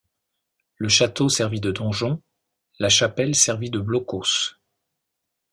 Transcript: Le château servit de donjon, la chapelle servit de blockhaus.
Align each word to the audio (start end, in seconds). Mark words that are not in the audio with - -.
Le 0.77 0.89
château 0.89 1.29
servit 1.29 1.59
de 1.61 1.69
donjon, 1.71 2.23
la 2.79 2.89
chapelle 2.89 3.35
servit 3.35 3.69
de 3.69 3.77
blockhaus. 3.79 4.57